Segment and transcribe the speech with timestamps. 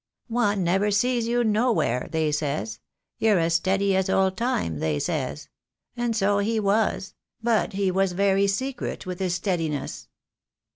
[0.29, 2.79] 'One never sees you nowhere,' they says.
[3.19, 5.47] 'You're as steady as Old Time/ they says.
[5.95, 10.07] And so he was; but he was very secret with his steadiness."